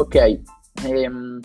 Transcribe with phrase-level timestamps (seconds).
[0.00, 0.14] Ok,
[0.86, 1.40] ehm,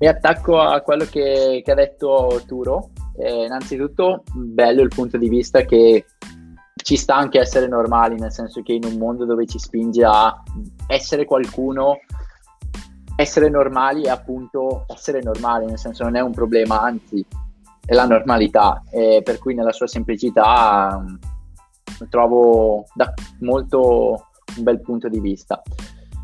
[0.00, 2.90] mi attacco a quello che, che ha detto Turo.
[3.16, 6.06] Eh, innanzitutto, bello il punto di vista che
[6.74, 10.42] ci sta anche essere normali, nel senso che in un mondo dove ci spinge a
[10.88, 12.00] essere qualcuno,
[13.14, 17.24] essere normali è appunto essere normali, nel senso non è un problema, anzi
[17.86, 21.16] è la normalità, eh, per cui nella sua semplicità um,
[22.08, 25.62] trovo da molto un bel punto di vista.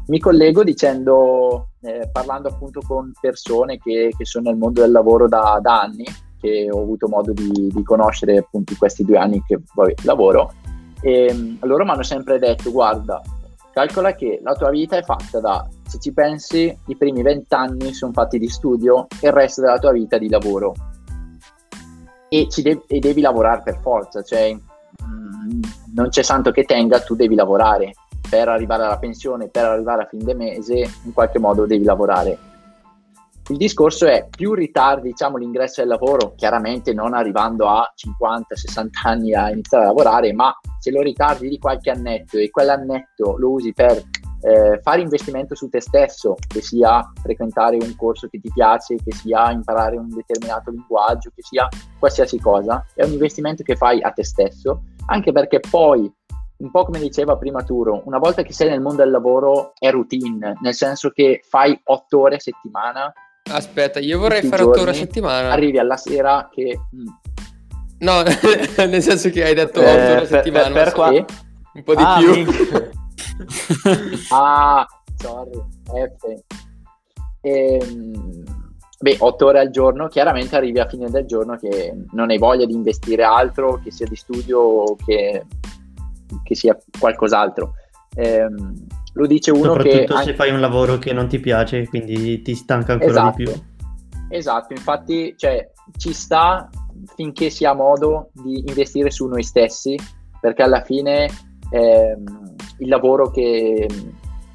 [0.09, 5.29] Mi collego dicendo, eh, parlando appunto con persone che, che, sono nel mondo del lavoro
[5.29, 6.05] da, da anni,
[6.41, 10.55] che ho avuto modo di, di, conoscere appunto in questi due anni che poi lavoro,
[11.03, 13.21] e um, loro mi hanno sempre detto, guarda,
[13.71, 18.13] calcola che la tua vita è fatta da, se ci pensi, i primi vent'anni sono
[18.13, 20.75] fatti di studio e il resto della tua vita di lavoro.
[22.31, 25.61] E, de- e devi lavorare per forza, cioè mh, mm,
[25.95, 27.93] non c'è santo che tenga, tu devi lavorare
[28.29, 32.39] per arrivare alla pensione, per arrivare a fine mese, in qualche modo devi lavorare.
[33.51, 39.35] Il discorso è più ritardi diciamo, l'ingresso al lavoro, chiaramente non arrivando a 50-60 anni
[39.35, 43.73] a iniziare a lavorare, ma se lo ritardi di qualche annetto e quell'annetto lo usi
[43.73, 44.05] per
[44.41, 49.13] eh, fare investimento su te stesso, che sia frequentare un corso che ti piace, che
[49.13, 51.67] sia imparare un determinato linguaggio, che sia
[51.99, 56.13] qualsiasi cosa, è un investimento che fai a te stesso, anche perché poi
[56.59, 59.91] un po' come diceva prima Turo, una volta che sei nel mondo del lavoro è
[59.91, 63.13] routine, nel senso che fai otto ore a settimana.
[63.51, 65.53] Aspetta, io vorrei fare otto ore a settimana.
[65.53, 66.79] Arrivi alla sera che...
[66.95, 67.07] Mm.
[68.01, 68.23] No,
[68.87, 70.73] nel senso che hai detto otto eh, ore a settimana.
[70.73, 71.09] Per, per qua...
[71.11, 72.45] Un po' di ah, più.
[74.31, 74.87] ah,
[75.17, 76.43] sorry, F.
[77.43, 78.45] Ehm,
[78.99, 82.67] beh, otto ore al giorno, chiaramente arrivi a fine del giorno che non hai voglia
[82.67, 85.45] di investire altro, che sia di studio o che
[86.43, 87.75] che sia qualcos'altro.
[88.15, 88.47] Eh,
[89.19, 90.23] lo dice uno Soprattutto che...
[90.23, 93.37] se fai un lavoro che non ti piace, quindi ti stanca ancora esatto.
[93.37, 93.53] di più.
[94.31, 96.69] Esatto, infatti cioè, ci sta
[97.15, 99.99] finché si ha modo di investire su noi stessi,
[100.41, 101.29] perché alla fine
[101.71, 103.89] ehm, il lavoro che,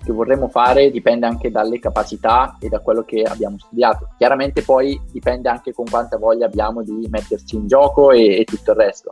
[0.03, 4.09] che, vorremmo fare dipende anche dalle capacità e da quello che abbiamo studiato.
[4.17, 8.71] Chiaramente poi dipende anche con quanta voglia abbiamo di metterci in gioco e, e tutto
[8.71, 9.11] il resto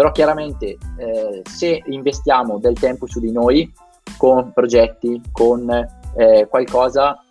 [0.00, 3.70] però chiaramente eh, se investiamo del tempo su di noi
[4.16, 5.68] con progetti, con
[6.16, 7.22] eh, qualcosa,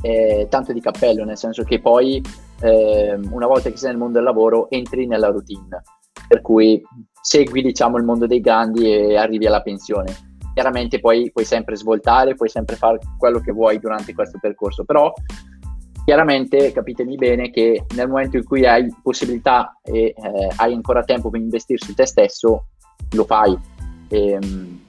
[0.00, 2.22] eh, tanto di cappello, nel senso che poi
[2.60, 5.82] ehm, una volta che sei nel mondo del lavoro entri nella routine,
[6.28, 6.80] per cui
[7.20, 10.14] segui diciamo il mondo dei grandi e arrivi alla pensione.
[10.54, 15.12] Chiaramente poi puoi sempre svoltare, puoi sempre fare quello che vuoi durante questo percorso, però
[16.06, 21.30] Chiaramente capitemi bene che nel momento in cui hai possibilità e eh, hai ancora tempo
[21.30, 22.66] per investire su te stesso,
[23.10, 23.58] lo fai.
[24.06, 24.80] E, ehm,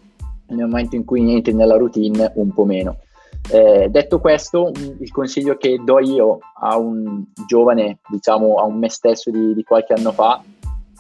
[0.50, 2.98] nel momento in cui entri nella routine, un po' meno.
[3.50, 8.90] Eh, detto questo, il consiglio che do io a un giovane, diciamo a un me
[8.92, 10.40] stesso di, di qualche anno fa,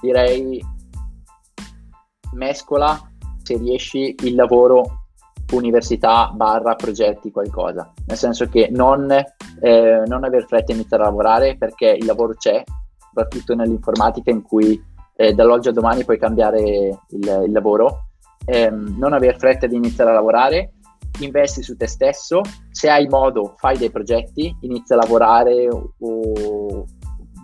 [0.02, 0.60] direi
[2.34, 3.00] mescola
[3.44, 5.07] se riesci il lavoro
[5.52, 11.08] università barra progetti qualcosa, nel senso che non, eh, non aver fretta di iniziare a
[11.08, 12.64] lavorare perché il lavoro c'è,
[12.98, 14.82] soprattutto nell'informatica in cui
[15.16, 18.08] eh, dall'oggi al domani puoi cambiare il, il lavoro,
[18.46, 20.74] eh, non aver fretta di iniziare a lavorare,
[21.20, 26.86] investi su te stesso, se hai modo fai dei progetti, inizia a lavorare o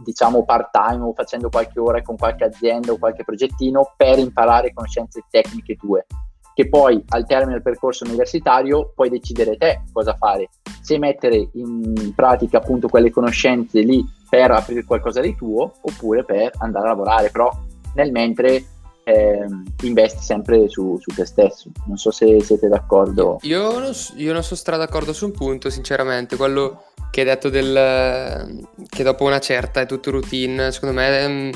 [0.04, 4.74] diciamo part time o facendo qualche ora con qualche azienda o qualche progettino per imparare
[4.74, 6.06] conoscenze tecniche tue
[6.54, 10.50] che poi al termine del percorso universitario puoi decidere te cosa fare,
[10.82, 16.52] se mettere in pratica appunto quelle conoscenze lì per aprire qualcosa di tuo oppure per
[16.60, 17.52] andare a lavorare, però
[17.96, 18.66] nel mentre
[19.04, 19.46] eh,
[19.82, 21.70] investi sempre su, su, te stesso.
[21.88, 23.40] Non so se siete d'accordo.
[23.42, 27.50] Io non, io non sono stra d'accordo su un punto, sinceramente, quello che hai detto
[27.50, 31.52] del che dopo una certa è tutto routine, secondo me un,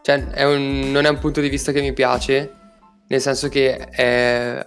[0.00, 2.60] cioè, è un, non è un punto di vista che mi piace
[3.12, 4.62] nel senso che è...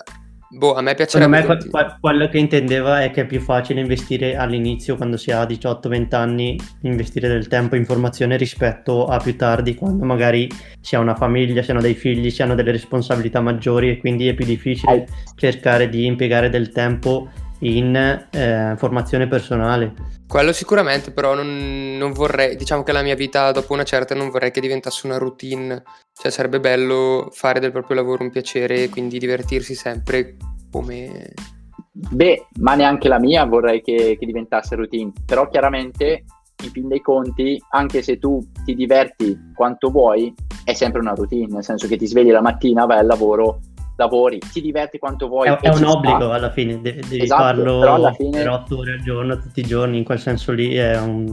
[0.47, 1.38] Boh, a me piacerebbe...
[1.38, 5.31] Secondo me que- quello che intendeva è che è più facile investire all'inizio, quando si
[5.31, 10.47] ha 18-20 anni, investire del tempo in formazione rispetto a più tardi, quando magari
[10.80, 14.27] si ha una famiglia, si hanno dei figli, si hanno delle responsabilità maggiori e quindi
[14.27, 17.30] è più difficile cercare di impiegare del tempo
[17.60, 19.94] in eh, formazione personale.
[20.28, 24.30] Quello sicuramente, però non, non, vorrei, diciamo che la mia vita dopo una certa non
[24.30, 28.90] vorrei che diventasse una routine, cioè sarebbe bello fare del proprio lavoro un piacere e
[28.90, 30.36] quindi divertirsi sempre
[30.72, 31.34] come...
[31.92, 36.25] Beh, ma neanche la mia vorrei che, che diventasse routine, però chiaramente
[36.63, 41.48] in fin dei conti, anche se tu ti diverti quanto vuoi, è sempre una routine,
[41.48, 43.60] nel senso che ti svegli la mattina, vai al lavoro
[43.95, 45.47] lavori, ti diverti quanto vuoi.
[45.47, 46.33] È, è un obbligo sta.
[46.33, 48.38] alla fine, devi, devi esatto, farlo fine...
[48.38, 51.31] per 8 ore al giorno, tutti i giorni, in quel senso lì è un...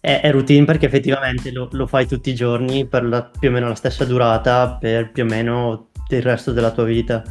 [0.00, 3.52] È, è routine perché effettivamente lo, lo, fai tutti i giorni per la, più o
[3.52, 7.22] meno la stessa durata per più o meno il resto della tua vita.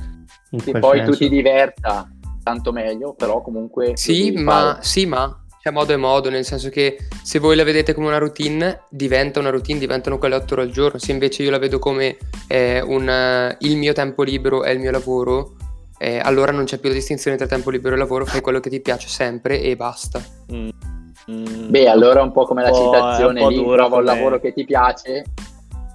[0.49, 1.11] Se poi senso.
[1.11, 2.09] tu ti diverta,
[2.43, 3.95] tanto meglio, però comunque...
[3.95, 7.93] Sì, ma, sì, ma c'è modo e modo, nel senso che se voi la vedete
[7.93, 10.97] come una routine, diventa una routine, diventano quelle 8 ore al giorno.
[10.97, 12.17] Se invece io la vedo come
[12.47, 15.55] eh, un, il mio tempo libero è il mio lavoro,
[15.97, 18.69] eh, allora non c'è più la distinzione tra tempo libero e lavoro, fai quello che
[18.69, 20.21] ti piace sempre e basta.
[20.53, 20.69] Mm.
[21.29, 21.69] Mm.
[21.69, 25.25] Beh, allora è un po' come la citazione lì, trova un lavoro che ti piace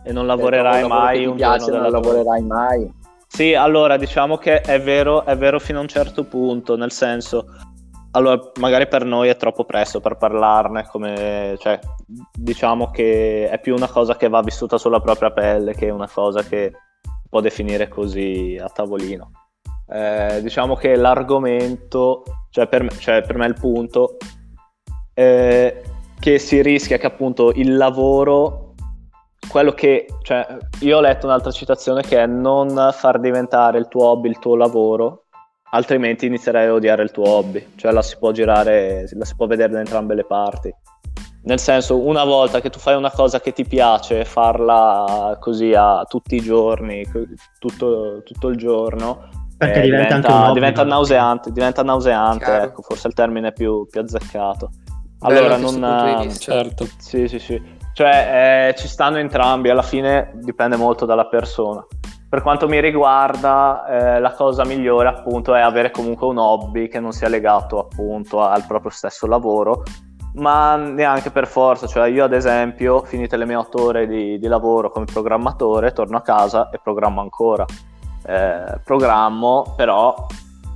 [0.04, 2.92] e non lavorerai mai un piace, non lavorerai mai.
[3.26, 7.46] Sì, allora diciamo che è vero, è vero fino a un certo punto, nel senso
[8.14, 11.78] allora, magari per noi è troppo presto per parlarne, come, cioè,
[12.32, 16.42] diciamo che è più una cosa che va vissuta sulla propria pelle che una cosa
[16.42, 16.72] che
[17.28, 19.30] può definire così a tavolino.
[19.88, 24.18] Eh, diciamo che l'argomento, cioè per me, cioè per me il punto,
[25.14, 25.82] è
[26.20, 28.74] che si rischia che appunto il lavoro,
[29.48, 34.04] quello che, cioè, io ho letto un'altra citazione che è non far diventare il tuo
[34.04, 35.21] hobby il tuo lavoro,
[35.74, 39.46] altrimenti inizierai a odiare il tuo hobby, cioè la si può girare, la si può
[39.46, 40.74] vedere da entrambe le parti.
[41.44, 46.04] Nel senso, una volta che tu fai una cosa che ti piace, farla così a
[46.08, 47.04] tutti i giorni,
[47.58, 53.14] tutto, tutto il giorno, perché eh, diventa, diventa, diventa, nauseante, diventa nauseante ecco, forse il
[53.14, 54.70] termine più, più azzeccato.
[55.20, 56.30] Allora, non...
[56.38, 56.86] Certo.
[56.98, 57.60] Sì, sì, sì.
[57.92, 61.84] Cioè, eh, ci stanno entrambi, alla fine dipende molto dalla persona.
[62.32, 66.98] Per quanto mi riguarda, eh, la cosa migliore appunto è avere comunque un hobby che
[66.98, 69.82] non sia legato appunto al proprio stesso lavoro,
[70.36, 71.86] ma neanche per forza.
[71.86, 76.16] Cioè, io ad esempio, finite le mie otto ore di, di lavoro come programmatore, torno
[76.16, 77.66] a casa e programmo ancora.
[78.24, 80.26] Eh, programmo, però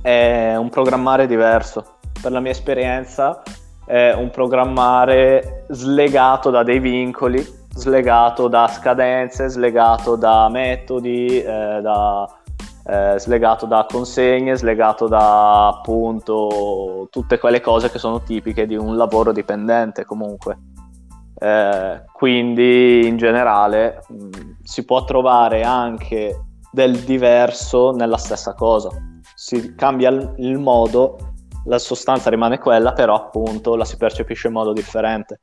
[0.03, 1.95] è un programmare diverso.
[2.21, 3.41] Per la mia esperienza,
[3.83, 7.43] è un programmare slegato da dei vincoli
[7.77, 12.27] slegato da scadenze, slegato da metodi, eh, da,
[12.85, 18.97] eh, slegato da consegne, slegato da appunto tutte quelle cose che sono tipiche di un
[18.97, 20.57] lavoro dipendente comunque.
[21.39, 24.29] Eh, quindi in generale mh, mm,
[24.63, 28.89] si può trovare anche del diverso nella stessa cosa.
[29.35, 31.17] Si cambia il, il modo,
[31.65, 35.37] la sostanza rimane quella, però appunto la si percepisce in modo differente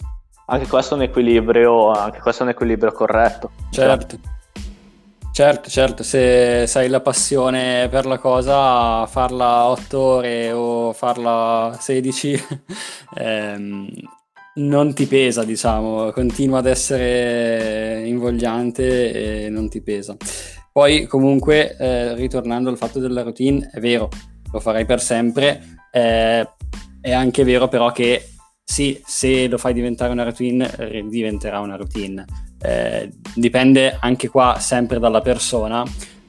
[0.46, 3.50] anche questo è un equilibrio, anche questo è un equilibrio corretto.
[3.70, 4.32] Certo.
[5.32, 12.40] Certo, certo, se hai la passione per la cosa, farla 8 ore o farla 16
[13.18, 13.88] ehm,
[14.54, 20.16] non ti pesa, diciamo, continua ad essere invogliante e non ti pesa.
[20.70, 24.08] Poi comunque, eh, ritornando al fatto della routine, è vero,
[24.52, 25.60] lo farei per sempre,
[25.90, 26.48] eh,
[27.00, 28.33] è anche vero però che
[28.64, 32.24] sì, se lo fai diventare una routine, eh, diventerà una routine.
[32.60, 35.84] Eh, dipende anche qua sempre dalla persona,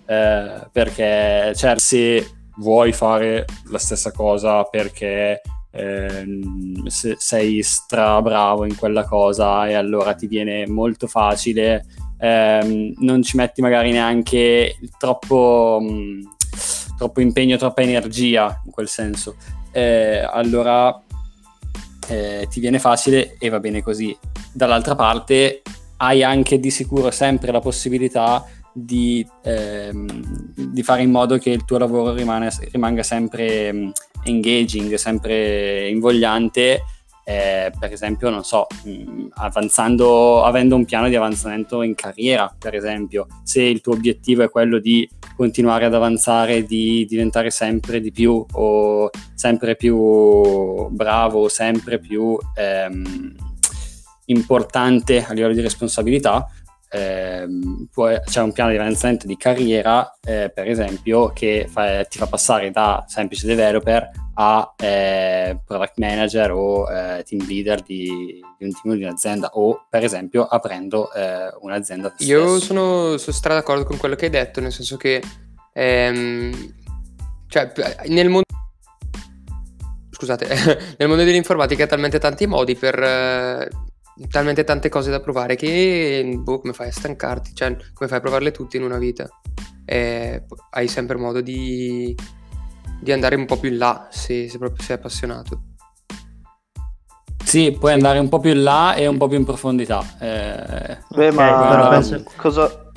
[0.06, 2.28] eh, perché certo, se
[2.58, 5.42] vuoi fare la stessa cosa perché
[5.72, 6.26] eh,
[7.18, 11.86] sei stra bravo in quella cosa e allora ti viene molto facile,
[12.20, 16.22] ehm, non ci metti magari neanche troppo, mh, mm,
[16.98, 19.36] troppo impegno, troppa energia in quel senso.
[19.72, 21.04] Eh, allora
[22.08, 24.16] eh, ti viene facile e va bene così.
[24.52, 25.62] Dall'altra parte
[25.98, 28.46] hai anche di sicuro sempre la possibilità
[28.78, 33.92] di, ehm, di fare in modo che il tuo lavoro rimane, rimanga sempre um,
[34.24, 36.84] engaging, sempre invogliante.
[37.28, 42.76] Eh, per esempio, non so, mh, mm, avendo un piano di avanzamento in carriera, per
[42.76, 48.12] esempio, se il tuo obiettivo è quello di continuare ad avanzare, di diventare sempre di
[48.12, 53.36] più o sempre più bravo, sempre più ehm,
[54.26, 56.48] importante a livello di responsabilità,
[56.96, 57.88] ehm,
[58.26, 62.72] c'è un piano di avanzamento di carriera, eh, per esempio, che fa, ti fa passare
[62.72, 68.96] da semplice developer a eh, product manager o eh, team leader di, di, un team
[68.96, 72.14] di un'azienda o per esempio aprendo eh, un'azienda.
[72.20, 75.24] Io sono, sono stra d'accordo con quello che hai detto, nel senso che
[75.74, 76.74] ehm,
[77.48, 77.72] cioè,
[78.08, 78.44] nel mondo
[80.10, 80.48] scusate,
[80.98, 83.70] nel mondo dell'informatica ha talmente tanti modi per eh,
[84.30, 88.22] talmente tante cose da provare che boh, come fai a stancarti, cioè come fai a
[88.22, 89.28] provarle tutte in una vita?
[89.86, 92.16] E hai sempre modo di,
[93.02, 95.62] di andare un po' più in là se, se proprio sei appassionato.
[97.44, 97.98] Sì, puoi sì.
[97.98, 100.04] andare un po' più in là e un po' più in profondità.
[100.20, 102.24] Eh, Beh, ma penso...
[102.36, 102.92] cosa,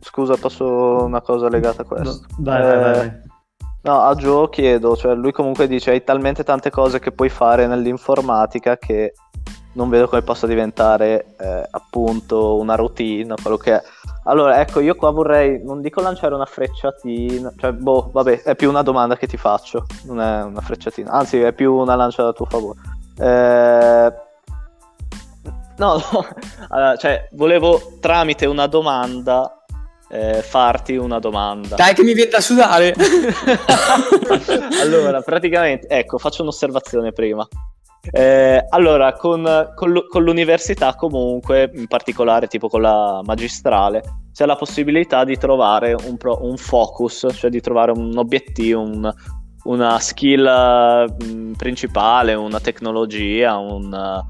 [0.00, 2.26] scusa, posso una cosa legata a questo.
[2.28, 3.24] No, vai, Eh, vai, vai, vai.
[3.82, 7.68] No, a Joe chiedo, cioè lui comunque dice hai talmente tante cose che puoi fare
[7.68, 9.12] nell'informatica che
[9.76, 13.82] non vedo come possa diventare eh, appunto una routine, quello che è.
[14.24, 18.68] Allora, ecco, io qua vorrei, non dico lanciare una frecciatina, cioè, boh, vabbè, è più
[18.68, 22.32] una domanda che ti faccio, non è una frecciatina, anzi è più una lancia a
[22.32, 22.78] tuo favore.
[23.18, 24.24] Eh,
[25.78, 26.26] No, no,
[26.70, 29.56] allora, cioè, volevo tramite una domanda
[30.08, 31.76] eh, farti una domanda.
[31.76, 32.94] Dai che mi viene da sudare!
[34.80, 37.46] allora, praticamente, ecco, faccio un'osservazione prima.
[38.10, 44.46] Eh, allora, con, con l'u- con l'università comunque, in particolare tipo con la magistrale, c'è
[44.46, 49.12] la possibilità di trovare un, pro- un focus, cioè di trovare un obiettivo, un-
[49.64, 54.22] una skill mh, principale, una tecnologia, un,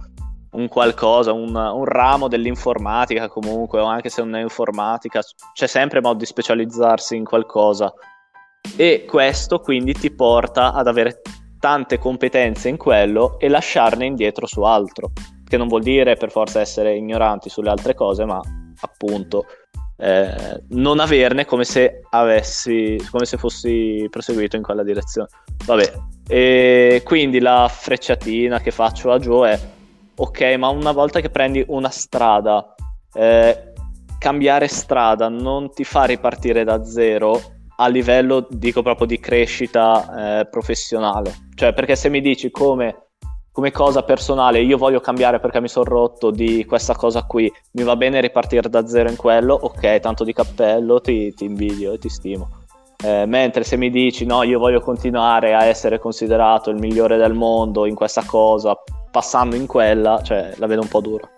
[0.52, 5.20] un qualcosa, un ramo dell'informatica comunque, o anche se non è informatica,
[5.52, 7.92] c'è sempre modo di specializzarsi in qualcosa.
[8.76, 11.20] E questo quindi ti porta ad avere
[11.66, 15.10] tante competenze in quello e lasciarne indietro su altro.
[15.44, 18.40] Che non vuol dire per forza essere ignoranti sulle altre cose, ma
[18.82, 19.46] appunto
[19.96, 25.26] eh, non averne come se avessi, come se fossi proseguito in quella direzione.
[25.64, 25.92] Vabbè,
[26.28, 29.60] e quindi la frecciatina che faccio a Joe è
[30.14, 32.76] ok, ma una volta che prendi una strada,
[33.12, 33.72] eh,
[34.20, 40.46] cambiare strada non ti fa ripartire da zero a livello, dico proprio, di crescita eh,
[40.46, 41.34] professionale.
[41.54, 43.08] Cioè, perché se mi dici come,
[43.52, 47.82] come cosa personale io voglio cambiare perché mi sono rotto di questa cosa qui, mi
[47.82, 51.98] va bene ripartire da zero in quello, ok, tanto di cappello, ti, ti invidio e
[51.98, 52.64] ti stimo.
[53.02, 57.34] Eh, mentre se mi dici no, io voglio continuare a essere considerato il migliore del
[57.34, 58.74] mondo in questa cosa,
[59.10, 61.28] passando in quella, cioè la vedo un po' dura.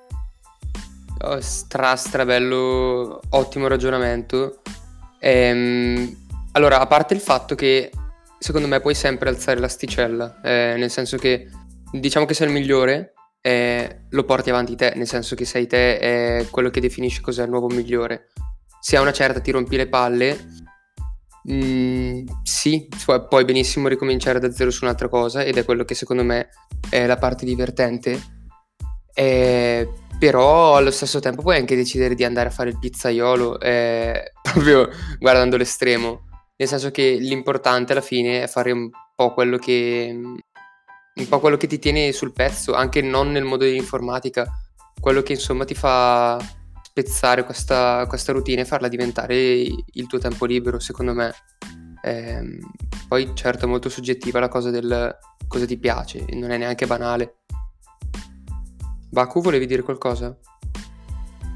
[1.20, 4.60] Oh, stra stra bello, ottimo ragionamento.
[5.18, 7.90] Ehm, allora, a parte il fatto che
[8.38, 11.48] secondo me puoi sempre alzare l'asticella, eh, nel senso che
[11.90, 15.98] diciamo che sei il migliore, eh, lo porti avanti te, nel senso che sei te
[15.98, 18.28] è quello che definisce cos'è il nuovo migliore.
[18.80, 20.48] Se a una certa ti rompi le palle,
[21.50, 25.94] mm, sì, pu- puoi benissimo ricominciare da zero su un'altra cosa ed è quello che
[25.94, 26.48] secondo me
[26.88, 28.36] è la parte divertente.
[29.14, 29.88] Eh,
[30.18, 34.88] però allo stesso tempo puoi anche decidere di andare a fare il pizzaiolo, eh, proprio
[35.18, 36.27] guardando l'estremo.
[36.60, 41.56] Nel senso che l'importante alla fine è fare un po' quello che, un po' quello
[41.56, 44.44] che ti tiene sul pezzo, anche non nel modo dell'informatica,
[45.00, 46.36] quello che insomma ti fa
[46.82, 51.32] spezzare questa, questa routine e farla diventare il tuo tempo libero, secondo me.
[52.02, 52.58] Ehm,
[53.06, 57.36] poi certo è molto soggettiva la cosa del cosa ti piace, non è neanche banale.
[59.10, 60.36] Baku, volevi dire qualcosa?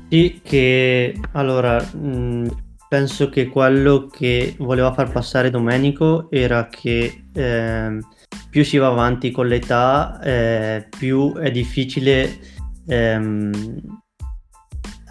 [0.08, 8.06] Sì, che allora mh, penso che quello che voleva far passare Domenico era che ehm,
[8.50, 12.38] più si va avanti con l'età, eh, più è difficile
[12.86, 13.50] ehm,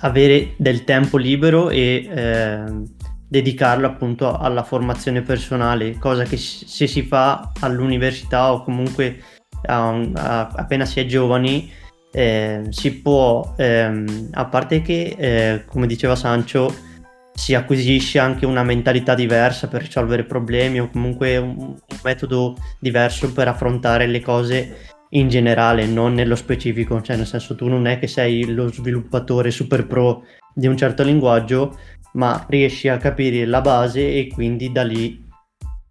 [0.02, 2.86] avere del tempo libero e ehm,
[3.28, 9.24] dedicarlo appunto alla formazione personale, cosa che se si fa all'università o comunque
[9.66, 11.72] a un- a- appena si è giovani
[12.12, 16.90] eh, si può, ehm, a parte che, eh, come diceva Sancho,
[17.34, 23.48] si acquisisce anche una mentalità diversa per risolvere problemi o comunque un, metodo diverso per
[23.48, 27.02] affrontare le cose in generale, non nello specifico.
[27.02, 30.24] Cioè, nel senso, tu non è che sei lo sviluppatore super pro
[30.54, 31.78] di un certo linguaggio,
[32.14, 35.30] ma riesci a capire la base e quindi da lì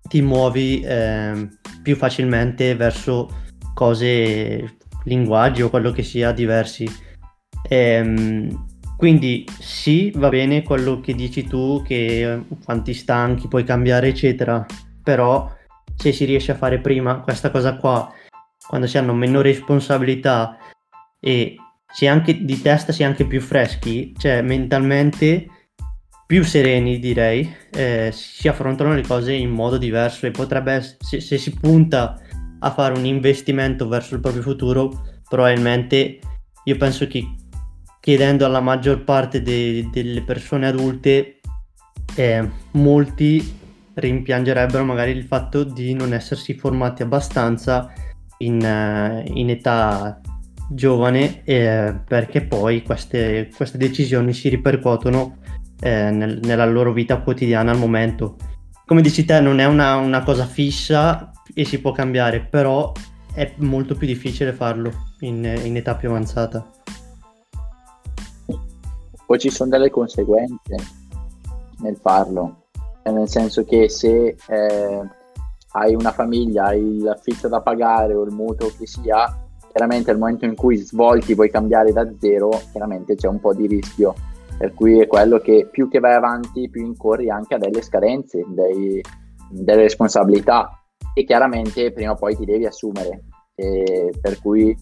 [0.09, 1.49] ti muovi ehm,
[1.83, 3.29] più facilmente verso
[3.75, 6.89] cose linguaggi o quello che sia diversi.
[7.69, 8.69] Ehm,
[9.01, 14.67] quindi sì, va bene quello che dici tu, che eh, quanti stanchi puoi cambiare, eccetera,
[15.03, 15.51] però
[15.97, 18.13] se si riesce a fare prima questa cosa qua,
[18.69, 20.59] quando si hanno meno responsabilità
[21.19, 21.57] e
[21.91, 25.47] si anche di testa si è anche più freschi, cioè mentalmente
[26.27, 31.39] più sereni direi, eh, si affrontano le cose in modo diverso e potrebbe se, se
[31.39, 32.21] si punta
[32.59, 36.19] a fare un investimento verso il proprio futuro, probabilmente
[36.65, 37.27] io penso che
[38.01, 41.41] chiedendo alla maggior parte de- delle persone adulte,
[42.15, 43.59] eh, molti
[43.95, 47.93] rimpiangerebbero magari il fatto di non essersi formati abbastanza
[48.39, 50.21] in, eh, in età
[50.71, 55.39] giovane eh, perché poi queste, queste decisioni si ripercuotono
[55.81, 58.37] eh, nel- nella loro vita quotidiana al momento.
[58.87, 62.93] Come dici te, non è una, una cosa fissa e si può cambiare, però
[63.35, 64.91] è molto più difficile farlo
[65.21, 66.69] in, in età più avanzata.
[69.31, 70.75] Poi ci sono delle conseguenze.
[71.83, 72.65] nel farlo,
[73.05, 75.09] nel senso che se eh,
[75.75, 79.33] hai una famiglia, hai l'affitto da pagare o il mutuo che sia,
[79.71, 83.69] chiaramente al momento in cui svolti vuoi cambiare da zero, chiaramente c'è un po' di
[83.69, 84.15] rischio.
[84.59, 88.45] Per cui è quello che più che vai avanti, più incorri anche a delle scadenze,
[88.49, 89.01] dei,
[89.49, 90.77] delle responsabilità
[91.15, 93.27] e chiaramente prima o poi ti devi assumere.
[93.55, 94.77] Per cui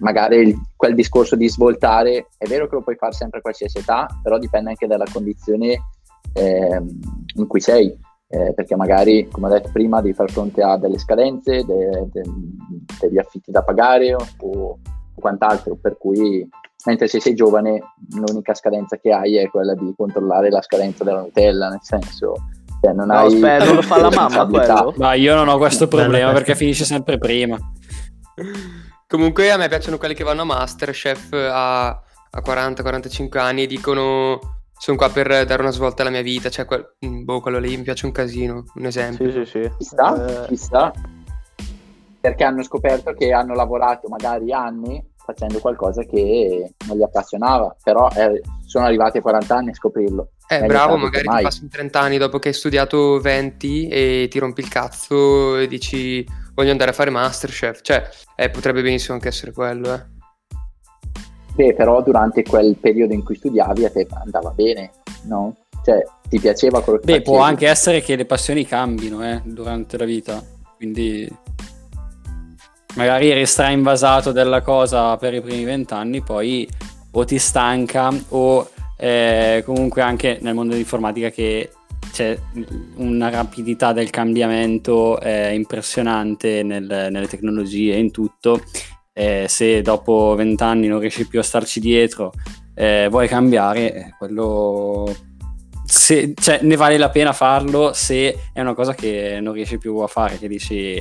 [0.00, 3.78] magari il, quel discorso di svoltare è vero che lo puoi fare sempre a qualsiasi
[3.78, 5.78] età, però dipende anche dalla condizione
[6.34, 6.82] eh,
[7.34, 7.96] in cui sei
[8.30, 12.22] eh, perché magari, come ho detto prima, devi far fronte a delle scadenze, de, de,
[13.00, 14.78] degli affitti da pagare o, o,
[15.14, 16.46] quant'altro, per cui
[16.84, 17.82] mentre se sei giovane
[18.14, 22.34] l'unica scadenza che hai è quella di controllare la scadenza della Nutella, nel senso...
[22.80, 24.94] Cioè non no, hai aspetta, lo fa la mamma quello?
[24.98, 27.58] Ma io non ho questo problema perché finisce sempre prima.
[29.08, 34.38] Comunque a me piacciono quelli che vanno a Masterchef a, a 40-45 anni e dicono
[34.76, 37.74] sono qua per dare una svolta alla mia vita, cioè quel, mm, boh, quello lì
[37.74, 39.32] mi piace un casino, un esempio.
[39.32, 39.70] Sì, sì, sì.
[39.78, 40.92] Ci sta, Eh, ci sta.
[42.20, 48.10] Perché hanno scoperto che hanno lavorato magari anni facendo qualcosa che non li appassionava, però
[48.14, 50.32] eh, sono arrivati a 40 anni a scoprirlo.
[50.48, 54.38] Eh, Meglio bravo, magari ti passi 30 anni dopo che hai studiato 20 e ti
[54.38, 56.26] rompi il cazzo e dici
[56.58, 60.02] voglio andare a fare Masterchef, cioè eh, potrebbe benissimo anche essere quello, eh.
[61.54, 64.90] Beh, però durante quel periodo in cui studiavi a te andava bene,
[65.26, 65.54] no?
[65.84, 67.30] Cioè, ti piaceva quello che Beh, facevi.
[67.30, 70.42] può anche essere che le passioni cambino eh, durante la vita,
[70.76, 71.28] quindi
[72.96, 76.68] magari resterai invasato della cosa per i primi vent'anni, poi
[77.12, 81.70] o ti stanca o eh, comunque anche nel mondo dell'informatica che
[82.18, 82.36] c'è
[82.96, 88.60] una rapidità del cambiamento eh, impressionante nel- nelle tecnologie in tutto.
[89.12, 92.32] Eh, se dopo vent'anni non riesci più a starci dietro,
[92.74, 95.14] eh, vuoi cambiare, eh, quello
[95.84, 99.96] se, cioè, ne vale la pena farlo se è una cosa che non riesci più
[99.98, 101.00] a fare, che dici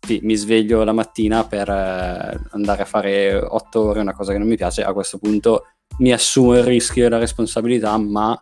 [0.00, 4.38] sì, mi sveglio la mattina per eh, andare a fare otto ore una cosa che
[4.38, 5.64] non mi piace, a questo punto
[5.98, 8.40] mi assumo il rischio e la responsabilità, ma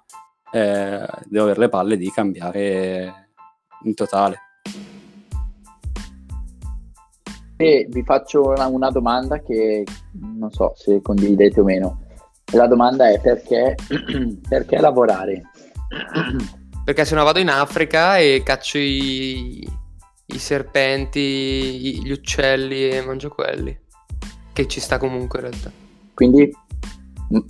[0.52, 3.28] eh, devo avere le palle di cambiare
[3.84, 4.38] in totale.
[7.56, 12.00] E vi faccio una, una domanda che non so se condividete o meno.
[12.52, 13.76] La domanda è perché,
[14.48, 15.42] perché lavorare?
[16.82, 19.60] Perché se no vado in Africa e caccio i,
[20.26, 23.78] i serpenti, gli uccelli e mangio quelli.
[24.52, 25.70] Che ci sta comunque in realtà.
[26.14, 26.50] Quindi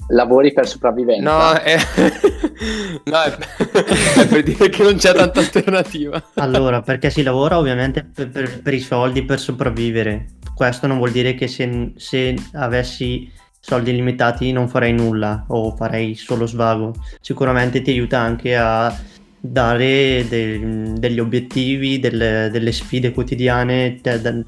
[0.08, 1.22] lavori per sopravvivenza?
[1.22, 1.76] No, è,
[3.04, 3.38] no, è,
[4.20, 6.22] è per dire che non c'è tanta alternativa.
[6.34, 10.26] Allora, perché si lavora ovviamente per, per- per i soldi, per sopravvivere.
[10.54, 16.14] Questo non vuol dire che se, se avessi soldi limitati non farei nulla o farei
[16.14, 16.94] solo svago.
[17.20, 18.94] Sicuramente ti aiuta anche a
[19.42, 23.98] dare de- degli obiettivi, delle, delle sfide quotidiane.
[24.02, 24.42] de- de-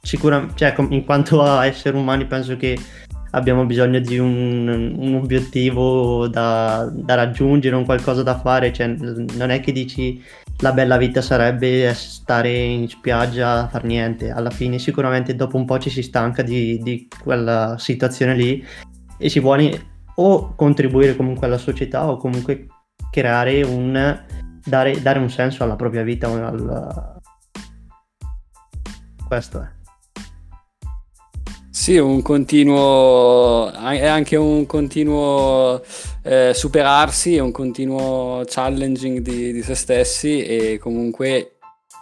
[0.00, 2.78] sicura- cioè, com- in quanto a esseri umani penso che
[3.34, 8.72] abbiamo bisogno di un, un obiettivo da, da raggiungere, un qualcosa da fare.
[8.72, 10.22] Cioè, non è che dici
[10.58, 14.30] la bella vita sarebbe stare in spiaggia a far niente.
[14.30, 18.64] Alla fine, sicuramente dopo un po' ci si stanca di, di quella situazione lì
[19.18, 22.66] e si vuole o contribuire comunque alla società o comunque
[23.10, 24.22] creare un
[24.64, 26.28] dare, dare un senso alla propria vita.
[26.28, 27.20] al-
[29.26, 29.73] Questo è.
[31.76, 35.82] Sì, un continuo, è anche un continuo
[36.22, 41.56] eh, superarsi, è un continuo challenging di, di se stessi e comunque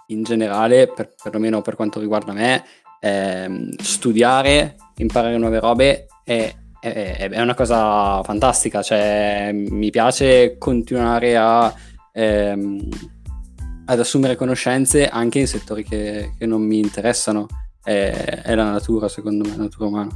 [0.09, 2.63] in generale, per, perlomeno per quanto riguarda me,
[3.01, 11.35] ehm, studiare, imparare nuove robe è, è- è una cosa fantastica, cioè mi piace continuare
[11.37, 11.75] a,
[12.13, 12.89] ehm,
[13.87, 17.47] ad assumere conoscenze anche in settori che, che non mi interessano
[17.83, 20.11] è, è la natura, secondo me, la natura umana.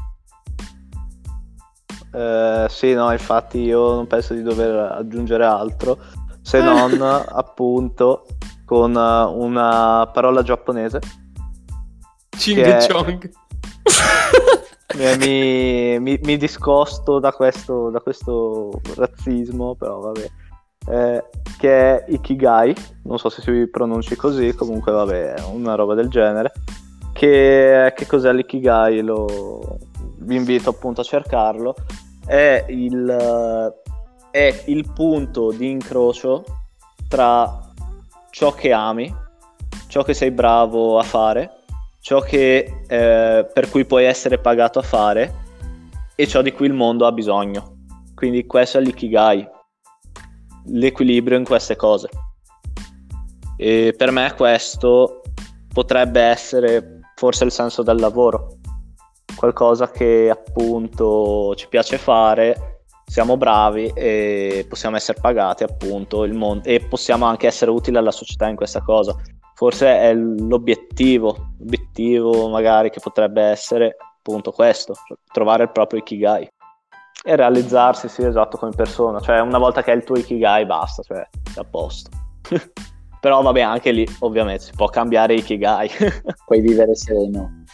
[2.13, 5.99] Eh, sì, no, infatti io non penso di dover aggiungere altro
[6.41, 8.27] se non appunto
[8.65, 11.01] con eh, una parola giapponese
[12.37, 12.65] Ching.
[14.99, 20.31] Eh, mi, mi- mi discosto da questo, da questo razzismo, però vabbè,
[20.89, 21.25] Eh,
[21.59, 22.75] che è Ikigai,
[23.05, 26.53] non so se si pronunci così, comunque vabbè, una roba del genere.
[27.17, 29.01] Che, che cos'è l'Ikigai?
[29.01, 29.79] Lo,
[30.19, 31.75] vi invito appunto a cercarlo.
[32.27, 33.75] È il,
[34.31, 36.45] è il punto di incrocio
[37.09, 37.73] tra
[38.29, 39.11] ciò che ami,
[39.87, 41.63] ciò che sei bravo a fare,
[42.01, 45.45] ciò che, eh, per cui puoi essere pagato a fare
[46.15, 47.77] e ciò di cui il mondo ha bisogno.
[48.15, 49.49] Quindi questo è l'ikigai.
[50.67, 52.11] l'equilibrio in queste cose.
[53.57, 55.23] E per me questo
[55.73, 58.59] potrebbe essere forse il senso del lavoro,
[59.37, 66.81] qualcosa che appunto ci piace fare, siamo bravi e possiamo essere pagati appunto mon- e
[66.81, 69.17] possiamo anche essere utili alla società in questa cosa.
[69.55, 74.95] Forse è l'obiettivo, l'obiettivo magari che potrebbe essere appunto questo,
[75.33, 76.47] trovare il proprio ikigai
[77.25, 79.21] e realizzarsi, sì, esatto, come persona.
[79.21, 82.11] Cioè, una volta che hai il tuo ikigai, basta, cioè, è a posto.
[83.27, 85.91] Però vabbè, anche lì ovviamente si può cambiare ikigai.
[86.47, 87.65] Puoi vivere sereno.